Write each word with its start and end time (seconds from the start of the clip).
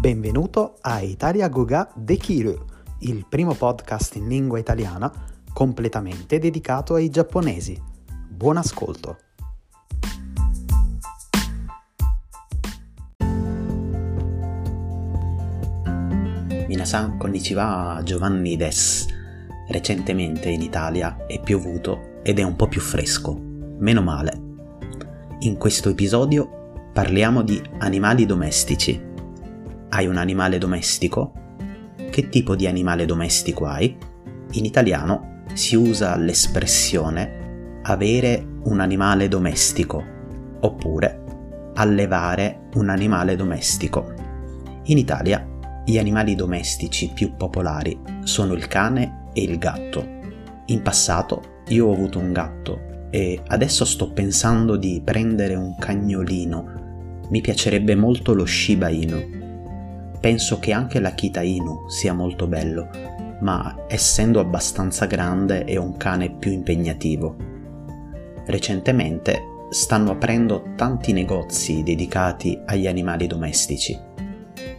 Benvenuto 0.00 0.76
a 0.82 1.00
Italia 1.00 1.48
Goga 1.48 1.90
Dekiru, 1.92 2.56
il 3.00 3.26
primo 3.28 3.54
podcast 3.54 4.14
in 4.14 4.28
lingua 4.28 4.60
italiana 4.60 5.12
completamente 5.52 6.38
dedicato 6.38 6.94
ai 6.94 7.10
giapponesi. 7.10 7.76
Buon 8.28 8.58
ascolto! 8.58 9.18
Minasan 16.68 17.18
konnichiwa 17.18 18.00
Giovanni 18.04 18.56
Des. 18.56 19.04
Recentemente 19.66 20.48
in 20.48 20.62
Italia 20.62 21.26
è 21.26 21.40
piovuto 21.40 22.20
ed 22.22 22.38
è 22.38 22.44
un 22.44 22.54
po' 22.54 22.68
più 22.68 22.80
fresco. 22.80 23.36
Meno 23.36 24.02
male. 24.02 24.40
In 25.40 25.56
questo 25.56 25.88
episodio 25.88 26.90
parliamo 26.92 27.42
di 27.42 27.60
animali 27.78 28.26
domestici. 28.26 29.07
Hai 29.90 30.06
un 30.06 30.18
animale 30.18 30.58
domestico? 30.58 31.32
Che 32.10 32.28
tipo 32.28 32.54
di 32.54 32.66
animale 32.66 33.06
domestico 33.06 33.64
hai? 33.64 33.96
In 34.52 34.66
italiano 34.66 35.44
si 35.54 35.76
usa 35.76 36.14
l'espressione 36.18 37.80
avere 37.84 38.46
un 38.64 38.80
animale 38.80 39.28
domestico 39.28 40.04
oppure 40.60 41.24
allevare 41.76 42.68
un 42.74 42.90
animale 42.90 43.34
domestico. 43.34 44.12
In 44.84 44.98
Italia 44.98 45.46
gli 45.86 45.96
animali 45.96 46.34
domestici 46.34 47.10
più 47.14 47.34
popolari 47.34 47.98
sono 48.24 48.52
il 48.52 48.68
cane 48.68 49.30
e 49.32 49.42
il 49.42 49.56
gatto. 49.56 50.06
In 50.66 50.82
passato 50.82 51.62
io 51.68 51.86
ho 51.86 51.94
avuto 51.94 52.18
un 52.18 52.32
gatto 52.32 53.08
e 53.08 53.40
adesso 53.46 53.86
sto 53.86 54.12
pensando 54.12 54.76
di 54.76 55.00
prendere 55.02 55.54
un 55.54 55.74
cagnolino. 55.78 57.22
Mi 57.30 57.40
piacerebbe 57.40 57.94
molto 57.94 58.34
lo 58.34 58.44
Shiba 58.44 58.90
Inu. 58.90 59.46
Penso 60.20 60.58
che 60.58 60.72
anche 60.72 61.00
l'Akita 61.00 61.42
Inu 61.42 61.88
sia 61.88 62.12
molto 62.12 62.46
bello, 62.46 62.90
ma 63.40 63.84
essendo 63.86 64.40
abbastanza 64.40 65.06
grande 65.06 65.64
è 65.64 65.76
un 65.76 65.96
cane 65.96 66.30
più 66.30 66.50
impegnativo. 66.50 67.36
Recentemente 68.46 69.42
stanno 69.70 70.12
aprendo 70.12 70.72
tanti 70.76 71.12
negozi 71.12 71.82
dedicati 71.82 72.60
agli 72.64 72.86
animali 72.86 73.26
domestici 73.26 74.08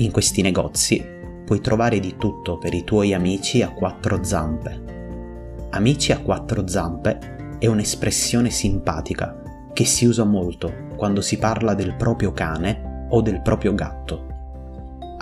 in 0.00 0.10
questi 0.10 0.40
negozi 0.40 1.04
puoi 1.44 1.60
trovare 1.60 2.00
di 2.00 2.16
tutto 2.16 2.56
per 2.56 2.72
i 2.72 2.84
tuoi 2.84 3.12
amici 3.12 3.60
a 3.60 3.70
quattro 3.70 4.24
zampe. 4.24 5.68
Amici 5.70 6.12
a 6.12 6.20
quattro 6.20 6.66
zampe 6.66 7.56
è 7.58 7.66
un'espressione 7.66 8.48
simpatica 8.48 9.42
che 9.74 9.84
si 9.84 10.06
usa 10.06 10.24
molto 10.24 10.88
quando 10.96 11.20
si 11.20 11.36
parla 11.36 11.74
del 11.74 11.96
proprio 11.96 12.32
cane 12.32 13.06
o 13.10 13.20
del 13.20 13.42
proprio 13.42 13.74
gatto. 13.74 14.29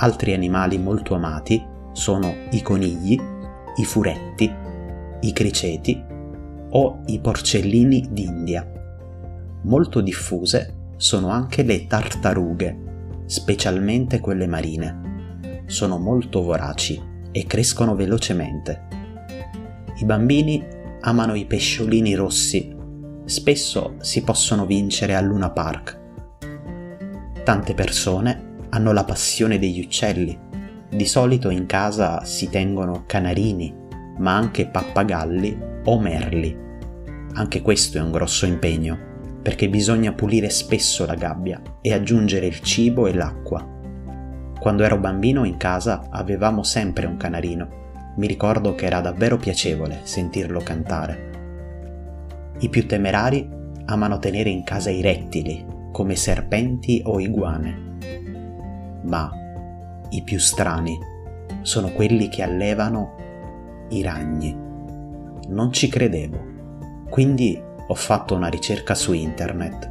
Altri 0.01 0.33
animali 0.33 0.79
molto 0.79 1.17
amati 1.17 1.61
sono 1.91 2.33
i 2.51 2.63
conigli, 2.63 3.21
i 3.77 3.85
furetti, 3.85 4.49
i 5.23 5.33
criceti 5.33 6.01
o 6.71 7.01
i 7.07 7.19
porcellini 7.19 8.07
d'India. 8.09 8.65
Molto 9.63 10.01
diffuse 10.01 10.93
sono 10.97 11.31
anche 11.31 11.65
le 11.65 11.89
tartarughe 11.89 13.23
specialmente 13.25 14.21
quelle 14.21 14.47
marine. 14.47 15.65
Sono 15.67 15.99
molto 15.99 16.43
voraci 16.43 17.03
e 17.33 17.45
crescono 17.47 17.97
velocemente. 17.97 18.87
I 19.97 20.05
bambini 20.05 20.65
amano 21.01 21.35
i 21.35 21.45
pesciolini 21.45 22.15
rossi, 22.15 22.73
spesso 23.25 23.95
si 23.99 24.23
possono 24.23 24.65
vincere 24.65 25.17
al 25.17 25.25
Luna 25.25 25.51
Park. 25.51 25.99
Tante 27.43 27.75
persone 27.75 28.48
hanno 28.71 28.93
la 28.93 29.05
passione 29.05 29.59
degli 29.59 29.81
uccelli. 29.81 30.39
Di 30.91 31.07
solito 31.07 31.51
in 31.51 31.67
casa 31.67 32.25
si 32.25 32.49
tengono 32.49 33.05
canarini, 33.07 33.75
ma 34.19 34.35
anche 34.37 34.67
pappagalli 34.67 35.59
o 35.85 36.01
merli. 36.01 36.57
Anche 37.35 37.63
questo 37.63 37.99
è 37.99 38.01
un 38.01 38.11
grosso 38.11 38.47
impegno 38.47 39.07
perché 39.43 39.69
bisogna 39.69 40.13
pulire 40.13 40.51
spesso 40.51 41.07
la 41.07 41.15
gabbia 41.15 41.61
e 41.81 41.93
aggiungere 41.93 42.47
il 42.47 42.61
cibo 42.61 43.07
e 43.07 43.15
l'acqua. 43.15 43.67
Quando 44.59 44.83
ero 44.83 44.99
bambino 44.99 45.45
in 45.45 45.57
casa 45.57 46.09
avevamo 46.11 46.63
sempre 46.63 47.07
un 47.07 47.17
canarino. 47.17 47.69
Mi 48.17 48.27
ricordo 48.27 48.75
che 48.75 48.87
era 48.87 49.01
davvero 49.01 49.37
piacevole 49.37 50.01
sentirlo 50.03 50.61
cantare. 50.61 51.31
I 52.59 52.69
più 52.69 52.87
temerari 52.87 53.49
amano 53.87 54.19
tenere 54.19 54.51
in 54.51 54.65
casa 54.65 54.91
i 54.91 55.01
rettili, 55.01 55.65
come 55.93 56.17
serpenti 56.17 57.01
o 57.05 57.21
iguane. 57.21 57.88
Ma 59.03 59.31
i 60.11 60.23
più 60.23 60.39
strani 60.39 60.99
sono 61.63 61.91
quelli 61.91 62.29
che 62.29 62.43
allevano 62.43 63.15
i 63.89 64.03
ragni. 64.03 64.57
Non 65.49 65.73
ci 65.73 65.89
credevo. 65.89 66.57
Quindi 67.09 67.61
ho 67.87 67.95
fatto 67.95 68.35
una 68.35 68.49
ricerca 68.49 68.95
su 68.95 69.13
internet 69.13 69.91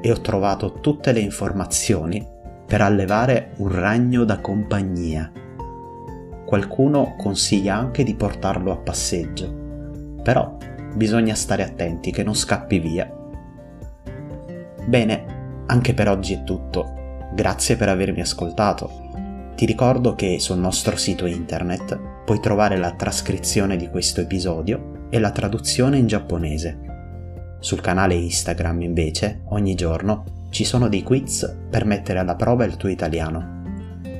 e 0.00 0.10
ho 0.10 0.20
trovato 0.20 0.74
tutte 0.80 1.12
le 1.12 1.20
informazioni 1.20 2.26
per 2.66 2.80
allevare 2.80 3.52
un 3.58 3.68
ragno 3.68 4.24
da 4.24 4.40
compagnia. 4.40 5.30
Qualcuno 6.44 7.14
consiglia 7.16 7.76
anche 7.76 8.04
di 8.04 8.14
portarlo 8.14 8.72
a 8.72 8.76
passeggio, 8.76 9.52
però 10.22 10.56
bisogna 10.94 11.34
stare 11.34 11.62
attenti 11.62 12.10
che 12.10 12.22
non 12.22 12.34
scappi 12.34 12.78
via. 12.78 13.12
Bene, 14.84 15.64
anche 15.66 15.94
per 15.94 16.08
oggi 16.08 16.34
è 16.34 16.44
tutto. 16.44 17.05
Grazie 17.36 17.76
per 17.76 17.90
avermi 17.90 18.22
ascoltato. 18.22 19.52
Ti 19.54 19.64
ricordo 19.66 20.16
che 20.16 20.40
sul 20.40 20.58
nostro 20.58 20.96
sito 20.96 21.26
internet 21.26 22.24
puoi 22.24 22.40
trovare 22.40 22.76
la 22.76 22.92
trascrizione 22.92 23.76
di 23.76 23.88
questo 23.88 24.22
episodio 24.22 25.06
e 25.10 25.20
la 25.20 25.30
traduzione 25.30 25.98
in 25.98 26.06
giapponese 26.06 26.86
sul 27.66 27.80
canale 27.80 28.14
Instagram 28.14 28.82
invece, 28.82 29.40
ogni 29.48 29.74
giorno, 29.74 30.46
ci 30.50 30.64
sono 30.64 30.88
dei 30.88 31.02
quiz 31.02 31.52
per 31.68 31.84
mettere 31.84 32.20
alla 32.20 32.36
prova 32.36 32.64
il 32.64 32.76
tuo 32.76 32.88
italiano. 32.88 33.64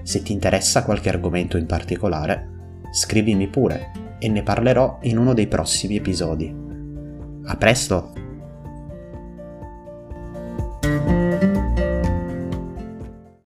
Se 0.03 0.23
ti 0.23 0.33
interessa 0.33 0.83
qualche 0.83 1.09
argomento 1.09 1.57
in 1.57 1.67
particolare, 1.67 2.49
scrivimi 2.91 3.49
pure 3.49 4.17
e 4.19 4.29
ne 4.29 4.43
parlerò 4.43 4.99
in 5.03 5.19
uno 5.19 5.33
dei 5.33 5.47
prossimi 5.47 5.97
episodi. 5.97 6.53
A 7.45 7.57
presto! 7.57 8.16